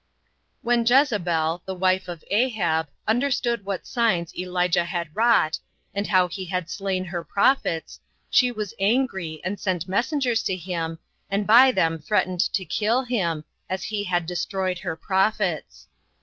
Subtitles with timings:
[0.63, 5.59] When Jezebel, the wife of Ahab, understood what signs Elijah had wrought,
[5.93, 10.97] and how he had slain her prophets, she was angry, and sent messengers to him,
[11.29, 15.87] and by them threatened to kill him, as he had destroyed her prophets.